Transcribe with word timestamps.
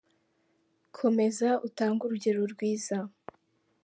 komeza 0.97 1.49
utange 1.67 2.01
urugero 2.05 2.41
rwiza. 2.53 2.97